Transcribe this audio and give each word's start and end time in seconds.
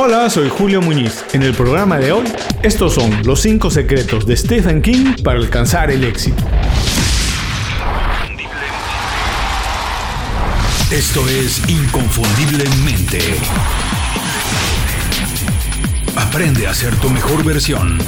Hola, 0.00 0.30
soy 0.30 0.48
Julio 0.48 0.80
Muñiz. 0.80 1.24
En 1.32 1.42
el 1.42 1.54
programa 1.54 1.98
de 1.98 2.12
hoy, 2.12 2.24
estos 2.62 2.94
son 2.94 3.10
los 3.24 3.40
5 3.40 3.68
secretos 3.68 4.26
de 4.26 4.36
Stephen 4.36 4.80
King 4.80 5.16
para 5.24 5.40
alcanzar 5.40 5.90
el 5.90 6.04
éxito. 6.04 6.40
Esto 10.92 11.28
es 11.28 11.68
Inconfundiblemente. 11.68 13.18
Aprende 16.14 16.68
a 16.68 16.74
ser 16.74 16.94
tu 17.00 17.10
mejor 17.10 17.42
versión. 17.44 17.98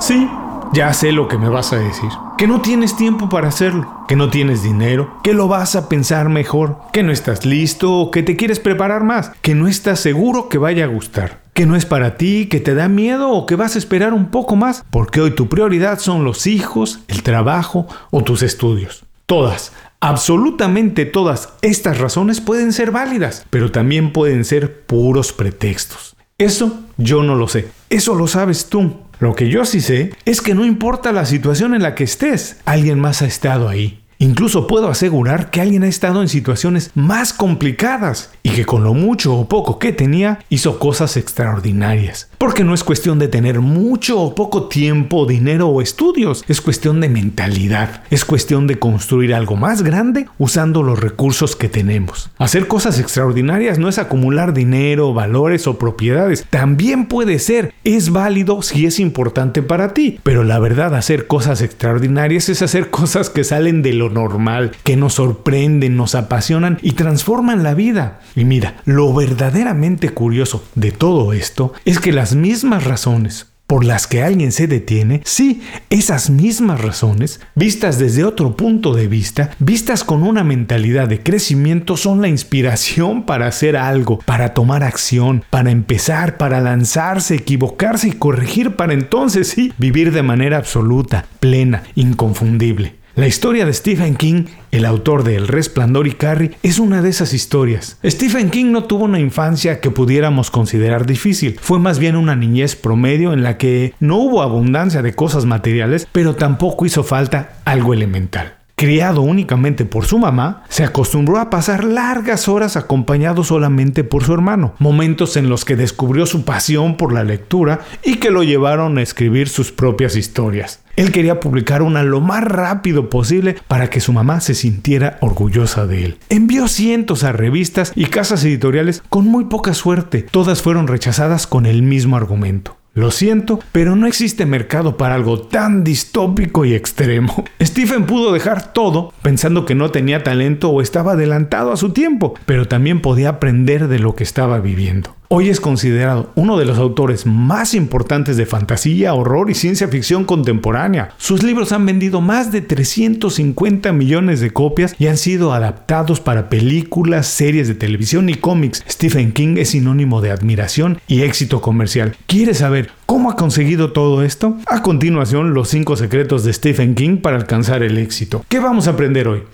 Sí, 0.00 0.28
ya 0.72 0.92
sé 0.94 1.12
lo 1.12 1.28
que 1.28 1.38
me 1.38 1.48
vas 1.48 1.72
a 1.72 1.78
decir. 1.78 2.08
Que 2.38 2.46
no 2.46 2.60
tienes 2.60 2.96
tiempo 2.96 3.28
para 3.28 3.48
hacerlo, 3.48 4.04
que 4.08 4.16
no 4.16 4.30
tienes 4.30 4.62
dinero, 4.62 5.18
que 5.22 5.34
lo 5.34 5.46
vas 5.46 5.76
a 5.76 5.88
pensar 5.88 6.28
mejor, 6.28 6.78
que 6.92 7.02
no 7.02 7.12
estás 7.12 7.44
listo 7.44 8.10
que 8.10 8.22
te 8.22 8.36
quieres 8.36 8.58
preparar 8.58 9.04
más, 9.04 9.30
que 9.42 9.54
no 9.54 9.68
estás 9.68 10.00
seguro 10.00 10.48
que 10.48 10.58
vaya 10.58 10.84
a 10.84 10.88
gustar, 10.88 11.40
que 11.52 11.66
no 11.66 11.76
es 11.76 11.86
para 11.86 12.16
ti, 12.16 12.46
que 12.46 12.60
te 12.60 12.74
da 12.74 12.88
miedo 12.88 13.30
o 13.30 13.46
que 13.46 13.56
vas 13.56 13.76
a 13.76 13.78
esperar 13.78 14.14
un 14.14 14.30
poco 14.30 14.56
más, 14.56 14.84
porque 14.90 15.20
hoy 15.20 15.32
tu 15.32 15.48
prioridad 15.48 15.98
son 15.98 16.24
los 16.24 16.46
hijos, 16.46 17.00
el 17.08 17.22
trabajo 17.22 17.86
o 18.10 18.22
tus 18.22 18.42
estudios. 18.42 19.04
Todas, 19.26 19.72
absolutamente 20.00 21.04
todas 21.04 21.50
estas 21.62 21.98
razones 21.98 22.40
pueden 22.40 22.72
ser 22.72 22.90
válidas, 22.90 23.46
pero 23.50 23.70
también 23.70 24.12
pueden 24.12 24.44
ser 24.44 24.84
puros 24.84 25.32
pretextos. 25.32 26.16
Eso 26.42 26.80
yo 26.96 27.22
no 27.22 27.36
lo 27.36 27.46
sé, 27.46 27.68
eso 27.88 28.16
lo 28.16 28.26
sabes 28.26 28.66
tú. 28.66 28.94
Lo 29.20 29.36
que 29.36 29.48
yo 29.48 29.64
sí 29.64 29.80
sé 29.80 30.10
es 30.24 30.40
que 30.40 30.56
no 30.56 30.64
importa 30.64 31.12
la 31.12 31.24
situación 31.24 31.72
en 31.72 31.82
la 31.82 31.94
que 31.94 32.02
estés, 32.02 32.56
alguien 32.64 32.98
más 32.98 33.22
ha 33.22 33.26
estado 33.26 33.68
ahí. 33.68 34.02
Incluso 34.18 34.66
puedo 34.66 34.88
asegurar 34.88 35.50
que 35.50 35.60
alguien 35.60 35.84
ha 35.84 35.88
estado 35.88 36.20
en 36.20 36.28
situaciones 36.28 36.90
más 36.96 37.32
complicadas 37.32 38.30
y 38.42 38.50
que 38.50 38.64
con 38.64 38.82
lo 38.82 38.92
mucho 38.92 39.36
o 39.36 39.48
poco 39.48 39.78
que 39.78 39.92
tenía 39.92 40.40
hizo 40.48 40.80
cosas 40.80 41.16
extraordinarias. 41.16 42.28
Porque 42.42 42.64
no 42.64 42.74
es 42.74 42.82
cuestión 42.82 43.20
de 43.20 43.28
tener 43.28 43.60
mucho 43.60 44.20
o 44.20 44.34
poco 44.34 44.64
tiempo, 44.64 45.26
dinero 45.26 45.68
o 45.68 45.80
estudios, 45.80 46.44
es 46.48 46.60
cuestión 46.60 47.00
de 47.00 47.08
mentalidad, 47.08 48.02
es 48.10 48.24
cuestión 48.24 48.66
de 48.66 48.80
construir 48.80 49.32
algo 49.32 49.54
más 49.54 49.84
grande 49.84 50.26
usando 50.38 50.82
los 50.82 50.98
recursos 50.98 51.54
que 51.54 51.68
tenemos. 51.68 52.32
Hacer 52.38 52.66
cosas 52.66 52.98
extraordinarias 52.98 53.78
no 53.78 53.88
es 53.88 53.98
acumular 53.98 54.54
dinero, 54.54 55.14
valores 55.14 55.68
o 55.68 55.78
propiedades, 55.78 56.44
también 56.50 57.06
puede 57.06 57.38
ser, 57.38 57.74
es 57.84 58.10
válido 58.10 58.60
si 58.62 58.86
es 58.86 58.98
importante 58.98 59.62
para 59.62 59.94
ti, 59.94 60.18
pero 60.24 60.42
la 60.42 60.58
verdad 60.58 60.96
hacer 60.96 61.28
cosas 61.28 61.62
extraordinarias 61.62 62.48
es 62.48 62.60
hacer 62.60 62.90
cosas 62.90 63.30
que 63.30 63.44
salen 63.44 63.82
de 63.82 63.92
lo 63.92 64.10
normal, 64.10 64.72
que 64.82 64.96
nos 64.96 65.14
sorprenden, 65.14 65.96
nos 65.96 66.16
apasionan 66.16 66.80
y 66.82 66.94
transforman 66.94 67.62
la 67.62 67.74
vida. 67.74 68.18
Y 68.34 68.44
mira, 68.44 68.80
lo 68.84 69.14
verdaderamente 69.14 70.08
curioso 70.08 70.64
de 70.74 70.90
todo 70.90 71.32
esto 71.34 71.72
es 71.84 72.00
que 72.00 72.10
las 72.10 72.31
mismas 72.34 72.84
razones 72.84 73.52
por 73.72 73.86
las 73.86 74.06
que 74.06 74.22
alguien 74.22 74.52
se 74.52 74.66
detiene, 74.66 75.22
sí, 75.24 75.62
esas 75.88 76.28
mismas 76.28 76.82
razones, 76.82 77.40
vistas 77.54 77.98
desde 77.98 78.22
otro 78.22 78.54
punto 78.54 78.92
de 78.92 79.08
vista, 79.08 79.52
vistas 79.60 80.04
con 80.04 80.24
una 80.24 80.44
mentalidad 80.44 81.08
de 81.08 81.22
crecimiento, 81.22 81.96
son 81.96 82.20
la 82.20 82.28
inspiración 82.28 83.24
para 83.24 83.46
hacer 83.46 83.78
algo, 83.78 84.18
para 84.18 84.52
tomar 84.52 84.82
acción, 84.84 85.42
para 85.48 85.70
empezar, 85.70 86.36
para 86.36 86.60
lanzarse, 86.60 87.36
equivocarse 87.36 88.08
y 88.08 88.12
corregir 88.12 88.76
para 88.76 88.92
entonces, 88.92 89.48
sí, 89.48 89.72
vivir 89.78 90.12
de 90.12 90.22
manera 90.22 90.58
absoluta, 90.58 91.24
plena, 91.40 91.82
inconfundible. 91.94 93.01
La 93.14 93.26
historia 93.26 93.66
de 93.66 93.74
Stephen 93.74 94.16
King, 94.16 94.44
el 94.70 94.86
autor 94.86 95.22
de 95.22 95.36
El 95.36 95.46
Resplandor 95.46 96.06
y 96.06 96.12
Carrie, 96.12 96.52
es 96.62 96.78
una 96.78 97.02
de 97.02 97.10
esas 97.10 97.34
historias. 97.34 97.98
Stephen 98.02 98.48
King 98.48 98.72
no 98.72 98.84
tuvo 98.84 99.04
una 99.04 99.20
infancia 99.20 99.80
que 99.80 99.90
pudiéramos 99.90 100.50
considerar 100.50 101.04
difícil, 101.04 101.58
fue 101.60 101.78
más 101.78 101.98
bien 101.98 102.16
una 102.16 102.36
niñez 102.36 102.74
promedio 102.74 103.34
en 103.34 103.42
la 103.42 103.58
que 103.58 103.92
no 104.00 104.16
hubo 104.16 104.40
abundancia 104.40 105.02
de 105.02 105.14
cosas 105.14 105.44
materiales, 105.44 106.08
pero 106.10 106.36
tampoco 106.36 106.86
hizo 106.86 107.04
falta 107.04 107.58
algo 107.66 107.92
elemental. 107.92 108.61
Criado 108.82 109.22
únicamente 109.22 109.84
por 109.84 110.06
su 110.06 110.18
mamá, 110.18 110.64
se 110.68 110.82
acostumbró 110.82 111.38
a 111.38 111.50
pasar 111.50 111.84
largas 111.84 112.48
horas 112.48 112.76
acompañado 112.76 113.44
solamente 113.44 114.02
por 114.02 114.24
su 114.24 114.34
hermano, 114.34 114.74
momentos 114.80 115.36
en 115.36 115.48
los 115.48 115.64
que 115.64 115.76
descubrió 115.76 116.26
su 116.26 116.44
pasión 116.44 116.96
por 116.96 117.12
la 117.12 117.22
lectura 117.22 117.82
y 118.02 118.16
que 118.16 118.32
lo 118.32 118.42
llevaron 118.42 118.98
a 118.98 119.02
escribir 119.02 119.48
sus 119.48 119.70
propias 119.70 120.16
historias. 120.16 120.82
Él 120.96 121.12
quería 121.12 121.38
publicar 121.38 121.80
una 121.80 122.02
lo 122.02 122.20
más 122.20 122.42
rápido 122.42 123.08
posible 123.08 123.54
para 123.68 123.88
que 123.88 124.00
su 124.00 124.12
mamá 124.12 124.40
se 124.40 124.54
sintiera 124.54 125.16
orgullosa 125.20 125.86
de 125.86 126.04
él. 126.04 126.18
Envió 126.28 126.66
cientos 126.66 127.22
a 127.22 127.30
revistas 127.30 127.92
y 127.94 128.06
casas 128.06 128.42
editoriales 128.42 129.04
con 129.08 129.28
muy 129.28 129.44
poca 129.44 129.74
suerte. 129.74 130.22
Todas 130.28 130.60
fueron 130.60 130.88
rechazadas 130.88 131.46
con 131.46 131.66
el 131.66 131.82
mismo 131.82 132.16
argumento. 132.16 132.81
Lo 132.94 133.10
siento, 133.10 133.58
pero 133.72 133.96
no 133.96 134.06
existe 134.06 134.44
mercado 134.44 134.98
para 134.98 135.14
algo 135.14 135.40
tan 135.40 135.82
distópico 135.82 136.66
y 136.66 136.74
extremo. 136.74 137.44
Stephen 137.62 138.04
pudo 138.04 138.32
dejar 138.32 138.74
todo 138.74 139.14
pensando 139.22 139.64
que 139.64 139.74
no 139.74 139.90
tenía 139.90 140.22
talento 140.22 140.68
o 140.68 140.82
estaba 140.82 141.12
adelantado 141.12 141.72
a 141.72 141.78
su 141.78 141.94
tiempo, 141.94 142.34
pero 142.44 142.68
también 142.68 143.00
podía 143.00 143.30
aprender 143.30 143.88
de 143.88 143.98
lo 143.98 144.14
que 144.14 144.24
estaba 144.24 144.58
viviendo. 144.60 145.16
Hoy 145.34 145.48
es 145.48 145.62
considerado 145.62 146.30
uno 146.34 146.58
de 146.58 146.66
los 146.66 146.76
autores 146.76 147.24
más 147.24 147.72
importantes 147.72 148.36
de 148.36 148.44
fantasía, 148.44 149.14
horror 149.14 149.48
y 149.48 149.54
ciencia 149.54 149.88
ficción 149.88 150.24
contemporánea. 150.24 151.14
Sus 151.16 151.42
libros 151.42 151.72
han 151.72 151.86
vendido 151.86 152.20
más 152.20 152.52
de 152.52 152.60
350 152.60 153.94
millones 153.94 154.40
de 154.40 154.50
copias 154.50 154.94
y 154.98 155.06
han 155.06 155.16
sido 155.16 155.54
adaptados 155.54 156.20
para 156.20 156.50
películas, 156.50 157.28
series 157.28 157.66
de 157.66 157.74
televisión 157.74 158.28
y 158.28 158.34
cómics. 158.34 158.84
Stephen 158.86 159.32
King 159.32 159.56
es 159.56 159.70
sinónimo 159.70 160.20
de 160.20 160.32
admiración 160.32 161.00
y 161.06 161.22
éxito 161.22 161.62
comercial. 161.62 162.14
¿Quieres 162.26 162.58
saber 162.58 162.90
cómo 163.06 163.30
ha 163.30 163.36
conseguido 163.36 163.92
todo 163.92 164.22
esto? 164.22 164.58
A 164.66 164.82
continuación, 164.82 165.54
los 165.54 165.70
5 165.70 165.96
secretos 165.96 166.44
de 166.44 166.52
Stephen 166.52 166.94
King 166.94 167.16
para 167.16 167.38
alcanzar 167.38 167.82
el 167.82 167.96
éxito. 167.96 168.44
¿Qué 168.50 168.60
vamos 168.60 168.86
a 168.86 168.90
aprender 168.90 169.28
hoy? 169.28 169.44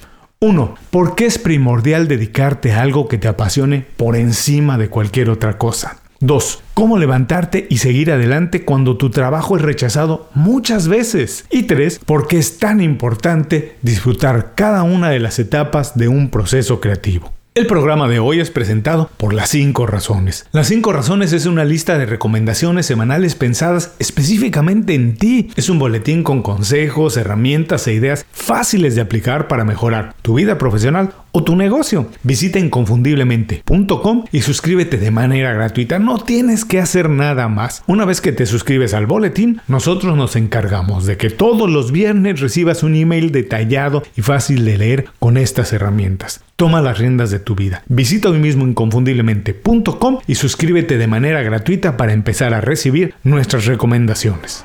1. 0.40 0.74
¿Por 0.90 1.16
qué 1.16 1.26
es 1.26 1.36
primordial 1.36 2.06
dedicarte 2.06 2.72
a 2.72 2.82
algo 2.82 3.08
que 3.08 3.18
te 3.18 3.26
apasione 3.26 3.84
por 3.96 4.14
encima 4.14 4.78
de 4.78 4.88
cualquier 4.88 5.30
otra 5.30 5.58
cosa? 5.58 5.98
2. 6.20 6.62
¿Cómo 6.74 6.96
levantarte 6.96 7.66
y 7.68 7.78
seguir 7.78 8.12
adelante 8.12 8.64
cuando 8.64 8.96
tu 8.96 9.10
trabajo 9.10 9.56
es 9.56 9.62
rechazado 9.62 10.30
muchas 10.34 10.86
veces? 10.86 11.44
Y 11.50 11.64
3. 11.64 12.00
¿Por 12.04 12.28
qué 12.28 12.38
es 12.38 12.58
tan 12.58 12.80
importante 12.80 13.78
disfrutar 13.82 14.52
cada 14.54 14.84
una 14.84 15.10
de 15.10 15.18
las 15.18 15.40
etapas 15.40 15.98
de 15.98 16.06
un 16.06 16.30
proceso 16.30 16.80
creativo? 16.80 17.32
El 17.58 17.66
programa 17.66 18.06
de 18.06 18.20
hoy 18.20 18.38
es 18.38 18.52
presentado 18.52 19.10
por 19.16 19.34
Las 19.34 19.48
5 19.48 19.84
Razones. 19.84 20.46
Las 20.52 20.68
5 20.68 20.92
Razones 20.92 21.32
es 21.32 21.44
una 21.44 21.64
lista 21.64 21.98
de 21.98 22.06
recomendaciones 22.06 22.86
semanales 22.86 23.34
pensadas 23.34 23.96
específicamente 23.98 24.94
en 24.94 25.16
ti. 25.16 25.50
Es 25.56 25.68
un 25.68 25.80
boletín 25.80 26.22
con 26.22 26.42
consejos, 26.42 27.16
herramientas 27.16 27.88
e 27.88 27.94
ideas 27.94 28.26
fáciles 28.30 28.94
de 28.94 29.00
aplicar 29.00 29.48
para 29.48 29.64
mejorar 29.64 30.14
tu 30.22 30.34
vida 30.34 30.56
profesional 30.56 31.14
tu 31.42 31.56
negocio. 31.56 32.08
Visita 32.22 32.58
inconfundiblemente.com 32.58 34.24
y 34.32 34.40
suscríbete 34.42 34.98
de 34.98 35.10
manera 35.10 35.52
gratuita. 35.52 35.98
No 35.98 36.18
tienes 36.18 36.64
que 36.64 36.80
hacer 36.80 37.10
nada 37.10 37.48
más. 37.48 37.82
Una 37.86 38.04
vez 38.04 38.20
que 38.20 38.32
te 38.32 38.46
suscribes 38.46 38.94
al 38.94 39.06
boletín, 39.06 39.60
nosotros 39.68 40.16
nos 40.16 40.36
encargamos 40.36 41.06
de 41.06 41.16
que 41.16 41.30
todos 41.30 41.68
los 41.68 41.92
viernes 41.92 42.40
recibas 42.40 42.82
un 42.82 42.94
email 42.94 43.32
detallado 43.32 44.02
y 44.16 44.22
fácil 44.22 44.64
de 44.64 44.78
leer 44.78 45.04
con 45.18 45.36
estas 45.36 45.72
herramientas. 45.72 46.42
Toma 46.56 46.82
las 46.82 46.98
riendas 46.98 47.30
de 47.30 47.38
tu 47.38 47.54
vida. 47.54 47.82
Visita 47.86 48.28
hoy 48.30 48.38
mismo 48.38 48.66
inconfundiblemente.com 48.66 50.18
y 50.26 50.34
suscríbete 50.34 50.98
de 50.98 51.06
manera 51.06 51.42
gratuita 51.42 51.96
para 51.96 52.12
empezar 52.12 52.54
a 52.54 52.60
recibir 52.60 53.14
nuestras 53.22 53.66
recomendaciones. 53.66 54.64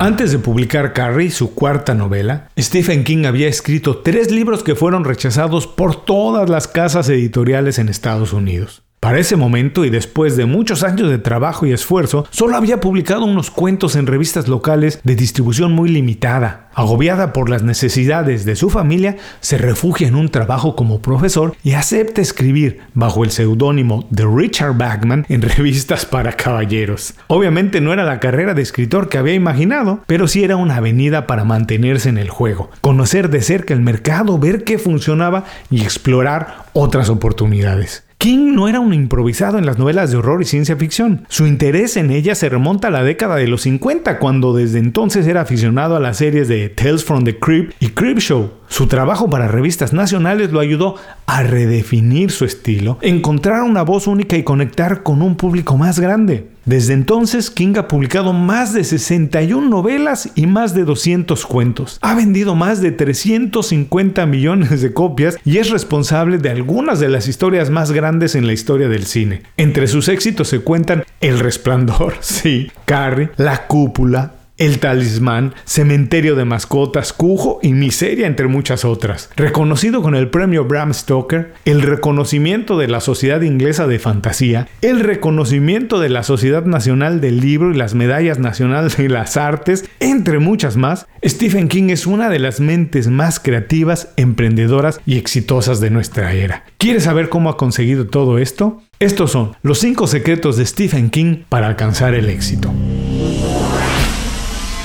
Antes 0.00 0.30
de 0.30 0.38
publicar 0.38 0.92
Carrie, 0.92 1.32
su 1.32 1.54
cuarta 1.54 1.92
novela, 1.92 2.50
Stephen 2.56 3.02
King 3.02 3.24
había 3.24 3.48
escrito 3.48 3.98
tres 3.98 4.30
libros 4.30 4.62
que 4.62 4.76
fueron 4.76 5.04
rechazados 5.04 5.66
por 5.66 6.04
todas 6.04 6.48
las 6.48 6.68
casas 6.68 7.08
editoriales 7.08 7.80
en 7.80 7.88
Estados 7.88 8.32
Unidos. 8.32 8.87
Para 9.08 9.20
ese 9.20 9.36
momento 9.36 9.86
y 9.86 9.88
después 9.88 10.36
de 10.36 10.44
muchos 10.44 10.82
años 10.82 11.08
de 11.08 11.16
trabajo 11.16 11.64
y 11.64 11.72
esfuerzo, 11.72 12.26
solo 12.30 12.56
había 12.58 12.78
publicado 12.78 13.24
unos 13.24 13.50
cuentos 13.50 13.96
en 13.96 14.06
revistas 14.06 14.48
locales 14.48 15.00
de 15.02 15.16
distribución 15.16 15.72
muy 15.72 15.88
limitada. 15.88 16.68
Agobiada 16.74 17.32
por 17.32 17.48
las 17.48 17.62
necesidades 17.62 18.44
de 18.44 18.54
su 18.54 18.68
familia, 18.68 19.16
se 19.40 19.56
refugia 19.56 20.08
en 20.08 20.14
un 20.14 20.28
trabajo 20.28 20.76
como 20.76 21.00
profesor 21.00 21.56
y 21.64 21.72
acepta 21.72 22.20
escribir 22.20 22.80
bajo 22.92 23.24
el 23.24 23.30
seudónimo 23.30 24.06
de 24.10 24.26
Richard 24.26 24.76
Bachman 24.76 25.24
en 25.30 25.40
revistas 25.40 26.04
para 26.04 26.34
caballeros. 26.34 27.14
Obviamente 27.28 27.80
no 27.80 27.94
era 27.94 28.04
la 28.04 28.20
carrera 28.20 28.52
de 28.52 28.60
escritor 28.60 29.08
que 29.08 29.16
había 29.16 29.32
imaginado, 29.32 30.02
pero 30.06 30.28
sí 30.28 30.44
era 30.44 30.56
una 30.56 30.76
avenida 30.76 31.26
para 31.26 31.44
mantenerse 31.44 32.10
en 32.10 32.18
el 32.18 32.28
juego, 32.28 32.70
conocer 32.82 33.30
de 33.30 33.40
cerca 33.40 33.72
el 33.72 33.80
mercado, 33.80 34.38
ver 34.38 34.64
qué 34.64 34.76
funcionaba 34.76 35.44
y 35.70 35.80
explorar 35.80 36.66
otras 36.74 37.08
oportunidades. 37.08 38.04
King 38.18 38.52
no 38.56 38.66
era 38.66 38.80
un 38.80 38.92
improvisado 38.94 39.58
en 39.58 39.66
las 39.66 39.78
novelas 39.78 40.10
de 40.10 40.16
horror 40.16 40.42
y 40.42 40.44
ciencia 40.44 40.74
ficción. 40.74 41.24
Su 41.28 41.46
interés 41.46 41.96
en 41.96 42.10
ellas 42.10 42.38
se 42.38 42.48
remonta 42.48 42.88
a 42.88 42.90
la 42.90 43.04
década 43.04 43.36
de 43.36 43.46
los 43.46 43.62
50, 43.62 44.18
cuando 44.18 44.52
desde 44.52 44.80
entonces 44.80 45.24
era 45.28 45.42
aficionado 45.42 45.94
a 45.94 46.00
las 46.00 46.16
series 46.16 46.48
de 46.48 46.68
Tales 46.68 47.04
from 47.04 47.22
the 47.22 47.38
Crypt 47.38 47.80
y 47.80 47.92
Show. 48.18 48.50
Su 48.66 48.88
trabajo 48.88 49.30
para 49.30 49.46
revistas 49.46 49.92
nacionales 49.92 50.50
lo 50.50 50.58
ayudó 50.58 50.96
a 51.26 51.44
redefinir 51.44 52.32
su 52.32 52.44
estilo, 52.44 52.98
encontrar 53.02 53.62
una 53.62 53.82
voz 53.82 54.08
única 54.08 54.36
y 54.36 54.42
conectar 54.42 55.04
con 55.04 55.22
un 55.22 55.36
público 55.36 55.76
más 55.76 56.00
grande. 56.00 56.57
Desde 56.68 56.92
entonces, 56.92 57.50
King 57.50 57.76
ha 57.78 57.88
publicado 57.88 58.34
más 58.34 58.74
de 58.74 58.84
61 58.84 59.70
novelas 59.70 60.28
y 60.34 60.46
más 60.46 60.74
de 60.74 60.84
200 60.84 61.46
cuentos. 61.46 61.98
Ha 62.02 62.14
vendido 62.14 62.54
más 62.54 62.82
de 62.82 62.92
350 62.92 64.26
millones 64.26 64.82
de 64.82 64.92
copias 64.92 65.38
y 65.46 65.56
es 65.56 65.70
responsable 65.70 66.36
de 66.36 66.50
algunas 66.50 67.00
de 67.00 67.08
las 67.08 67.26
historias 67.26 67.70
más 67.70 67.92
grandes 67.92 68.34
en 68.34 68.46
la 68.46 68.52
historia 68.52 68.90
del 68.90 69.06
cine. 69.06 69.44
Entre 69.56 69.86
sus 69.86 70.08
éxitos 70.08 70.48
se 70.48 70.60
cuentan 70.60 71.04
El 71.22 71.38
Resplandor, 71.38 72.16
sí, 72.20 72.70
Carrie, 72.84 73.30
La 73.38 73.66
Cúpula, 73.66 74.34
el 74.58 74.80
Talismán, 74.80 75.54
Cementerio 75.64 76.36
de 76.36 76.44
Mascotas, 76.44 77.12
Cujo 77.12 77.60
y 77.62 77.72
Miseria, 77.72 78.26
entre 78.26 78.48
muchas 78.48 78.84
otras. 78.84 79.30
Reconocido 79.36 80.02
con 80.02 80.14
el 80.14 80.28
premio 80.28 80.64
Bram 80.64 80.92
Stoker, 80.92 81.54
el 81.64 81.82
reconocimiento 81.82 82.76
de 82.76 82.88
la 82.88 83.00
Sociedad 83.00 83.40
Inglesa 83.40 83.86
de 83.86 83.98
Fantasía, 83.98 84.68
el 84.82 85.00
reconocimiento 85.00 86.00
de 86.00 86.08
la 86.08 86.22
Sociedad 86.22 86.64
Nacional 86.64 87.20
del 87.20 87.40
Libro 87.40 87.72
y 87.72 87.76
las 87.76 87.94
Medallas 87.94 88.38
Nacionales 88.38 88.96
de 88.96 89.08
las 89.08 89.36
Artes, 89.36 89.88
entre 90.00 90.38
muchas 90.38 90.76
más, 90.76 91.06
Stephen 91.24 91.68
King 91.68 91.90
es 91.90 92.06
una 92.06 92.28
de 92.28 92.38
las 92.38 92.60
mentes 92.60 93.08
más 93.08 93.40
creativas, 93.40 94.12
emprendedoras 94.16 95.00
y 95.06 95.16
exitosas 95.16 95.80
de 95.80 95.90
nuestra 95.90 96.32
era. 96.32 96.64
¿Quieres 96.78 97.04
saber 97.04 97.28
cómo 97.28 97.50
ha 97.50 97.56
conseguido 97.56 98.06
todo 98.06 98.38
esto? 98.38 98.82
Estos 98.98 99.30
son 99.30 99.52
los 99.62 99.78
5 99.78 100.06
secretos 100.08 100.56
de 100.56 100.66
Stephen 100.66 101.10
King 101.10 101.44
para 101.48 101.68
alcanzar 101.68 102.14
el 102.14 102.28
éxito. 102.28 102.72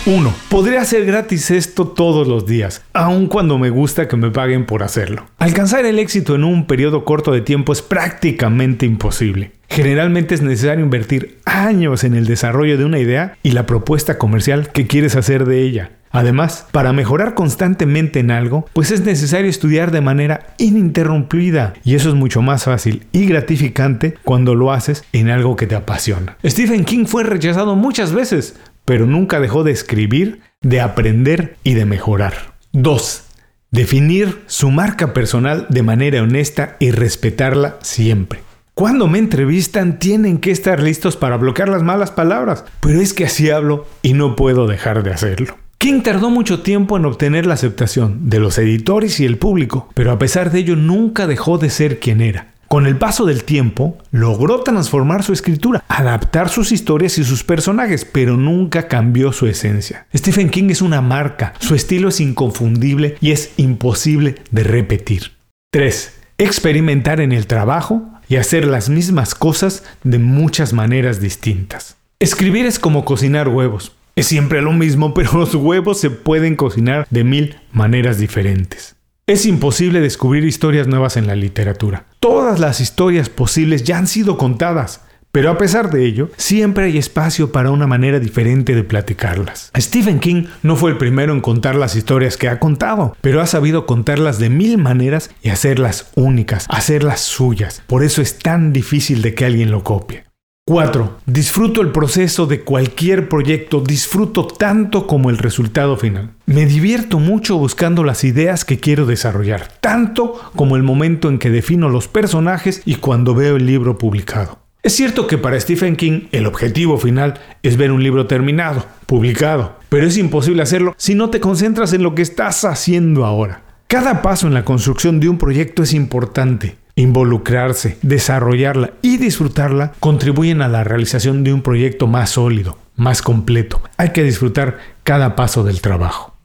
1. 0.05 0.33
Podría 0.49 0.81
hacer 0.81 1.05
gratis 1.05 1.49
esto 1.49 1.87
todos 1.87 2.27
los 2.27 2.45
días, 2.45 2.83
aun 2.91 3.27
cuando 3.27 3.57
me 3.57 3.69
gusta 3.69 4.09
que 4.09 4.17
me 4.17 4.31
paguen 4.31 4.65
por 4.65 4.83
hacerlo. 4.83 5.25
Alcanzar 5.37 5.85
el 5.85 5.97
éxito 5.97 6.35
en 6.35 6.43
un 6.43 6.67
periodo 6.67 7.05
corto 7.05 7.31
de 7.31 7.39
tiempo 7.39 7.71
es 7.71 7.81
prácticamente 7.81 8.85
imposible. 8.85 9.53
Generalmente 9.69 10.35
es 10.35 10.41
necesario 10.41 10.83
invertir 10.83 11.39
años 11.45 12.03
en 12.03 12.15
el 12.15 12.25
desarrollo 12.25 12.77
de 12.77 12.85
una 12.85 12.99
idea 12.99 13.37
y 13.43 13.51
la 13.51 13.65
propuesta 13.65 14.17
comercial 14.17 14.71
que 14.71 14.87
quieres 14.87 15.15
hacer 15.15 15.45
de 15.45 15.61
ella. 15.61 15.91
Además, 16.11 16.67
para 16.71 16.93
mejorar 16.93 17.33
constantemente 17.33 18.19
en 18.19 18.29
algo, 18.29 18.67
pues 18.73 18.91
es 18.91 19.01
necesario 19.01 19.49
estudiar 19.49 19.89
de 19.89 20.01
manera 20.01 20.53
ininterrumpida 20.59 21.73
y 21.83 21.95
eso 21.95 22.09
es 22.09 22.15
mucho 22.15 22.43
más 22.43 22.65
fácil 22.65 23.07
y 23.13 23.25
gratificante 23.25 24.13
cuando 24.23 24.53
lo 24.53 24.71
haces 24.71 25.03
en 25.11 25.31
algo 25.31 25.55
que 25.55 25.65
te 25.65 25.73
apasiona. 25.73 26.37
Stephen 26.45 26.85
King 26.85 27.05
fue 27.05 27.23
rechazado 27.23 27.75
muchas 27.75 28.13
veces, 28.13 28.59
pero 28.85 29.05
nunca 29.05 29.39
dejó 29.39 29.63
de 29.63 29.71
escribir, 29.71 30.41
de 30.61 30.81
aprender 30.81 31.57
y 31.63 31.73
de 31.73 31.85
mejorar. 31.85 32.53
2. 32.71 33.23
Definir 33.71 34.41
su 34.47 34.71
marca 34.71 35.13
personal 35.13 35.67
de 35.69 35.83
manera 35.83 36.21
honesta 36.21 36.75
y 36.79 36.91
respetarla 36.91 37.77
siempre. 37.81 38.41
Cuando 38.75 39.07
me 39.07 39.19
entrevistan 39.19 39.99
tienen 39.99 40.39
que 40.39 40.51
estar 40.51 40.81
listos 40.81 41.15
para 41.15 41.37
bloquear 41.37 41.69
las 41.69 41.83
malas 41.83 42.09
palabras, 42.09 42.65
pero 42.79 42.99
es 42.99 43.13
que 43.13 43.25
así 43.25 43.51
hablo 43.51 43.85
y 44.01 44.13
no 44.13 44.35
puedo 44.35 44.65
dejar 44.65 45.03
de 45.03 45.11
hacerlo. 45.11 45.57
King 45.77 46.01
tardó 46.01 46.29
mucho 46.29 46.61
tiempo 46.61 46.97
en 46.97 47.05
obtener 47.05 47.45
la 47.45 47.55
aceptación 47.55 48.29
de 48.29 48.39
los 48.39 48.57
editores 48.57 49.19
y 49.19 49.25
el 49.25 49.37
público, 49.37 49.89
pero 49.93 50.11
a 50.11 50.17
pesar 50.17 50.49
de 50.49 50.59
ello 50.59 50.75
nunca 50.75 51.27
dejó 51.27 51.57
de 51.57 51.69
ser 51.69 51.99
quien 51.99 52.21
era. 52.21 52.52
Con 52.73 52.87
el 52.87 52.97
paso 52.97 53.27
del 53.27 53.43
tiempo, 53.43 53.99
logró 54.09 54.61
transformar 54.61 55.21
su 55.21 55.31
escritura, 55.31 55.83
adaptar 55.87 56.49
sus 56.49 56.71
historias 56.71 57.19
y 57.19 57.23
sus 57.23 57.43
personajes, 57.43 58.03
pero 58.03 58.35
nunca 58.35 58.87
cambió 58.87 59.31
su 59.31 59.45
esencia. 59.45 60.07
Stephen 60.11 60.49
King 60.49 60.71
es 60.71 60.81
una 60.81 60.99
marca, 60.99 61.53
su 61.59 61.75
estilo 61.75 62.09
es 62.09 62.19
inconfundible 62.19 63.15
y 63.21 63.29
es 63.29 63.51
imposible 63.57 64.37
de 64.49 64.63
repetir. 64.63 65.33
3. 65.71 66.19
Experimentar 66.39 67.21
en 67.21 67.31
el 67.31 67.45
trabajo 67.45 68.09
y 68.27 68.37
hacer 68.37 68.65
las 68.65 68.89
mismas 68.89 69.35
cosas 69.35 69.83
de 70.03 70.17
muchas 70.17 70.73
maneras 70.73 71.21
distintas. 71.21 71.95
Escribir 72.17 72.65
es 72.65 72.79
como 72.79 73.05
cocinar 73.05 73.49
huevos. 73.49 73.91
Es 74.15 74.25
siempre 74.25 74.63
lo 74.63 74.73
mismo, 74.73 75.13
pero 75.13 75.33
los 75.33 75.53
huevos 75.53 75.99
se 75.99 76.09
pueden 76.09 76.55
cocinar 76.55 77.05
de 77.11 77.23
mil 77.23 77.55
maneras 77.71 78.17
diferentes. 78.17 78.95
Es 79.25 79.45
imposible 79.45 80.01
descubrir 80.01 80.43
historias 80.43 80.87
nuevas 80.87 81.15
en 81.15 81.27
la 81.27 81.35
literatura. 81.37 82.07
Todas 82.19 82.59
las 82.59 82.81
historias 82.81 83.29
posibles 83.29 83.85
ya 83.85 83.97
han 83.97 84.07
sido 84.07 84.37
contadas. 84.37 84.99
Pero 85.31 85.49
a 85.49 85.57
pesar 85.57 85.91
de 85.91 86.05
ello, 86.05 86.29
siempre 86.35 86.85
hay 86.85 86.97
espacio 86.97 87.53
para 87.53 87.71
una 87.71 87.87
manera 87.87 88.19
diferente 88.19 88.75
de 88.75 88.83
platicarlas. 88.83 89.71
Stephen 89.77 90.19
King 90.19 90.47
no 90.61 90.75
fue 90.75 90.91
el 90.91 90.97
primero 90.97 91.31
en 91.31 91.39
contar 91.39 91.75
las 91.75 91.95
historias 91.95 92.35
que 92.35 92.49
ha 92.49 92.59
contado, 92.59 93.15
pero 93.21 93.39
ha 93.39 93.47
sabido 93.47 93.85
contarlas 93.85 94.39
de 94.39 94.49
mil 94.49 94.77
maneras 94.77 95.31
y 95.41 95.49
hacerlas 95.49 96.11
únicas, 96.15 96.65
hacerlas 96.67 97.21
suyas. 97.21 97.81
Por 97.87 98.03
eso 98.03 98.21
es 98.21 98.37
tan 98.39 98.73
difícil 98.73 99.21
de 99.21 99.33
que 99.35 99.45
alguien 99.45 99.71
lo 99.71 99.85
copie. 99.85 100.25
4. 100.65 101.19
Disfruto 101.25 101.81
el 101.81 101.91
proceso 101.91 102.45
de 102.45 102.61
cualquier 102.61 103.27
proyecto, 103.27 103.81
disfruto 103.81 104.47
tanto 104.47 105.07
como 105.07 105.29
el 105.29 105.37
resultado 105.37 105.97
final. 105.97 106.31
Me 106.45 106.65
divierto 106.65 107.19
mucho 107.19 107.57
buscando 107.57 108.05
las 108.05 108.23
ideas 108.23 108.63
que 108.63 108.79
quiero 108.79 109.05
desarrollar, 109.05 109.73
tanto 109.81 110.39
como 110.55 110.77
el 110.77 110.83
momento 110.83 111.27
en 111.27 111.37
que 111.37 111.49
defino 111.49 111.89
los 111.89 112.07
personajes 112.07 112.81
y 112.85 112.95
cuando 112.95 113.35
veo 113.35 113.57
el 113.57 113.65
libro 113.65 113.97
publicado. 113.97 114.59
Es 114.83 114.95
cierto 114.95 115.27
que 115.27 115.37
para 115.37 115.59
Stephen 115.59 115.97
King 115.97 116.27
el 116.31 116.45
objetivo 116.45 116.97
final 116.97 117.41
es 117.61 117.75
ver 117.75 117.91
un 117.91 118.01
libro 118.01 118.27
terminado, 118.27 118.85
publicado, 119.05 119.77
pero 119.89 120.07
es 120.07 120.17
imposible 120.17 120.63
hacerlo 120.63 120.95
si 120.97 121.13
no 121.13 121.29
te 121.29 121.41
concentras 121.41 121.91
en 121.91 122.03
lo 122.03 122.15
que 122.15 122.21
estás 122.21 122.63
haciendo 122.63 123.25
ahora. 123.25 123.63
Cada 123.87 124.21
paso 124.21 124.47
en 124.47 124.53
la 124.53 124.63
construcción 124.63 125.19
de 125.19 125.27
un 125.27 125.37
proyecto 125.37 125.83
es 125.83 125.93
importante, 125.93 126.77
involucrarse, 126.95 127.97
desarrollarla 128.01 128.91
y 129.01 129.17
disfrutarla 129.17 129.93
contribuyen 129.99 130.61
a 130.61 130.67
la 130.67 130.83
realización 130.83 131.43
de 131.43 131.53
un 131.53 131.61
proyecto 131.61 132.07
más 132.07 132.31
sólido, 132.31 132.77
más 132.95 133.21
completo. 133.21 133.81
Hay 133.97 134.09
que 134.09 134.23
disfrutar 134.23 134.77
cada 135.03 135.35
paso 135.35 135.63
del 135.63 135.81
trabajo. 135.81 136.35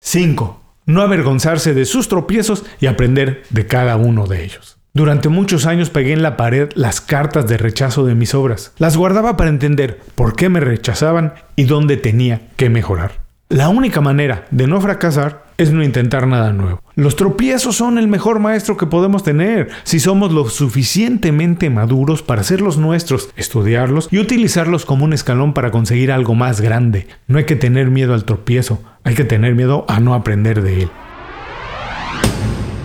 5. 0.00 0.60
No 0.86 1.00
avergonzarse 1.00 1.72
de 1.72 1.86
sus 1.86 2.08
tropiezos 2.08 2.64
y 2.80 2.86
aprender 2.86 3.42
de 3.50 3.66
cada 3.66 3.96
uno 3.96 4.26
de 4.26 4.44
ellos. 4.44 4.76
Durante 4.92 5.28
muchos 5.28 5.66
años 5.66 5.90
pegué 5.90 6.12
en 6.12 6.22
la 6.22 6.36
pared 6.36 6.70
las 6.74 7.00
cartas 7.00 7.48
de 7.48 7.56
rechazo 7.56 8.04
de 8.04 8.14
mis 8.14 8.34
obras. 8.34 8.72
Las 8.78 8.96
guardaba 8.96 9.36
para 9.36 9.50
entender 9.50 9.98
por 10.14 10.36
qué 10.36 10.48
me 10.48 10.60
rechazaban 10.60 11.34
y 11.56 11.64
dónde 11.64 11.96
tenía 11.96 12.42
que 12.56 12.70
mejorar. 12.70 13.24
La 13.48 13.70
única 13.70 14.00
manera 14.00 14.46
de 14.50 14.66
no 14.66 14.80
fracasar 14.80 15.43
es 15.58 15.72
no 15.72 15.82
intentar 15.82 16.26
nada 16.26 16.52
nuevo. 16.52 16.82
Los 16.94 17.16
tropiezos 17.16 17.76
son 17.76 17.98
el 17.98 18.08
mejor 18.08 18.38
maestro 18.38 18.76
que 18.76 18.86
podemos 18.86 19.22
tener 19.22 19.70
si 19.84 20.00
somos 20.00 20.32
lo 20.32 20.48
suficientemente 20.48 21.70
maduros 21.70 22.22
para 22.22 22.42
hacerlos 22.42 22.78
nuestros, 22.78 23.30
estudiarlos 23.36 24.08
y 24.10 24.18
utilizarlos 24.18 24.84
como 24.84 25.04
un 25.04 25.12
escalón 25.12 25.54
para 25.54 25.70
conseguir 25.70 26.12
algo 26.12 26.34
más 26.34 26.60
grande. 26.60 27.06
No 27.26 27.38
hay 27.38 27.44
que 27.44 27.56
tener 27.56 27.90
miedo 27.90 28.14
al 28.14 28.24
tropiezo, 28.24 28.82
hay 29.02 29.14
que 29.14 29.24
tener 29.24 29.54
miedo 29.54 29.84
a 29.88 30.00
no 30.00 30.14
aprender 30.14 30.62
de 30.62 30.82
él. 30.82 30.90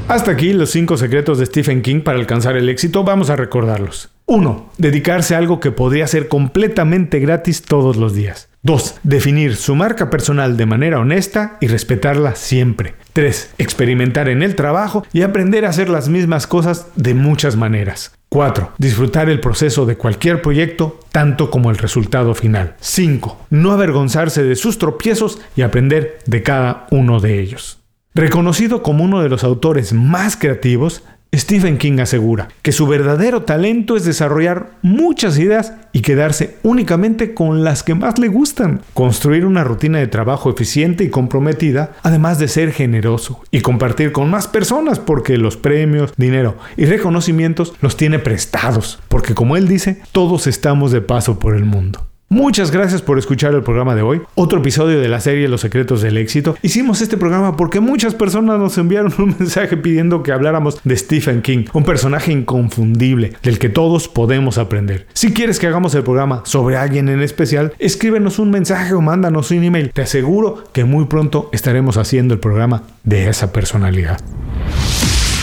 Hasta 0.08 0.32
aquí 0.32 0.54
los 0.54 0.72
5 0.72 0.98
secretos 0.98 1.38
de 1.38 1.46
Stephen 1.46 1.84
King 1.84 2.02
para 2.02 2.18
alcanzar 2.18 2.58
el 2.58 2.68
éxito, 2.68 3.04
vamos 3.04 3.30
a 3.30 3.36
recordarlos. 3.36 4.10
1. 4.26 4.72
Dedicarse 4.80 5.36
a 5.36 5.38
algo 5.38 5.60
que 5.60 5.72
podría 5.72 6.08
ser 6.08 6.28
completamente 6.28 7.20
gratis 7.20 7.62
todos 7.62 7.96
los 7.96 8.16
días. 8.16 8.49
2. 8.62 9.00
Definir 9.04 9.56
su 9.56 9.76
marca 9.76 10.10
personal 10.10 10.58
de 10.58 10.66
manera 10.66 11.00
honesta 11.00 11.58
y 11.62 11.68
respetarla 11.68 12.36
siempre. 12.36 12.96
3. 13.14 13.56
Experimentar 13.58 14.28
en 14.28 14.44
el 14.44 14.56
trabajo 14.56 15.06
y 15.14 15.22
aprender 15.22 15.66
a 15.66 15.70
hacer 15.70 15.90
las 15.90 16.10
mismas 16.10 16.46
cosas 16.46 16.88
de 16.96 17.14
muchas 17.14 17.56
maneras. 17.56 18.14
4. 18.30 18.74
Disfrutar 18.78 19.30
el 19.30 19.40
proceso 19.40 19.86
de 19.86 19.96
cualquier 19.96 20.42
proyecto 20.42 21.00
tanto 21.12 21.50
como 21.50 21.72
el 21.72 21.78
resultado 21.78 22.36
final. 22.36 22.76
5. 22.80 23.46
No 23.50 23.72
avergonzarse 23.72 24.44
de 24.44 24.56
sus 24.56 24.78
tropiezos 24.78 25.40
y 25.56 25.62
aprender 25.62 26.20
de 26.26 26.44
cada 26.44 26.86
uno 26.92 27.20
de 27.20 27.40
ellos. 27.40 27.80
Reconocido 28.14 28.84
como 28.84 29.04
uno 29.06 29.22
de 29.22 29.30
los 29.30 29.44
autores 29.44 29.94
más 29.94 30.36
creativos, 30.36 31.04
Stephen 31.36 31.78
King 31.78 32.00
asegura 32.00 32.48
que 32.64 32.72
su 32.72 32.88
verdadero 32.88 33.44
talento 33.44 33.96
es 33.96 34.04
desarrollar 34.04 34.72
muchas 34.82 35.38
ideas 35.38 35.74
y 35.94 36.02
quedarse 36.02 36.58
únicamente 36.64 37.36
con 37.36 37.64
las 37.64 37.84
que 37.84 37.94
más 37.94 38.18
le 38.18 38.30
gustan. 38.30 38.82
Construir 38.96 39.46
una 39.46 39.64
rutina 39.64 40.00
de 40.00 40.08
trabajo 40.08 40.50
eficiente 40.50 41.04
y 41.04 41.10
comprometida, 41.10 41.92
además 42.02 42.40
de 42.40 42.48
ser 42.48 42.72
generoso 42.72 43.42
y 43.52 43.62
compartir 43.62 44.12
con 44.12 44.30
más 44.30 44.48
personas 44.48 44.98
porque 44.98 45.38
los 45.38 45.56
premios, 45.56 46.14
dinero 46.18 46.58
y 46.78 46.86
reconocimientos 46.86 47.74
los 47.80 47.96
tiene 47.96 48.18
prestados, 48.18 49.00
porque 49.08 49.36
como 49.36 49.56
él 49.56 49.68
dice, 49.68 50.02
todos 50.12 50.48
estamos 50.48 50.92
de 50.92 51.02
paso 51.02 51.38
por 51.38 51.56
el 51.56 51.66
mundo. 51.66 52.08
Muchas 52.32 52.70
gracias 52.70 53.02
por 53.02 53.18
escuchar 53.18 53.56
el 53.56 53.64
programa 53.64 53.96
de 53.96 54.04
hoy, 54.04 54.22
otro 54.36 54.60
episodio 54.60 55.00
de 55.00 55.08
la 55.08 55.20
serie 55.20 55.48
Los 55.48 55.62
secretos 55.62 56.04
del 56.04 56.16
éxito. 56.16 56.56
Hicimos 56.62 57.02
este 57.02 57.18
programa 57.18 57.58
porque 57.58 57.80
muchas 57.80 58.14
personas 58.14 58.60
nos 58.60 58.78
enviaron 58.78 59.12
un 59.18 59.36
mensaje 59.40 59.78
pidiendo 59.78 60.22
que 60.22 60.32
habláramos 60.32 60.80
de 60.84 60.96
Stephen 60.96 61.42
King, 61.42 61.66
un 61.74 61.84
personaje 61.84 62.32
inconfundible 62.32 63.34
del 63.42 63.58
que 63.58 63.70
todos 63.70 64.08
podemos 64.08 64.60
aprender. 64.60 65.08
Si 65.14 65.34
quieres 65.34 65.58
que 65.58 65.66
hagamos 65.66 65.96
el 65.96 66.04
programa 66.04 66.44
sobre 66.46 66.78
alguien 66.78 67.10
en 67.10 67.24
especial, 67.24 67.74
escríbenos 67.80 68.38
un 68.38 68.52
mensaje 68.52 68.94
o 68.94 69.02
mándanos 69.02 69.50
un 69.50 69.64
email. 69.64 69.90
Te 69.92 70.04
aseguro 70.04 70.66
que 70.72 70.84
muy 70.84 71.06
pronto 71.06 71.50
estaremos 71.52 71.98
haciendo 71.98 72.36
el 72.36 72.40
programa 72.40 72.84
de 73.06 73.28
esa 73.28 73.52
personalidad. 73.52 74.20